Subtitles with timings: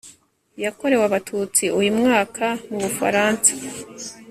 [0.63, 3.51] yakorewe abatutsi uyu mwaka mu bufaransa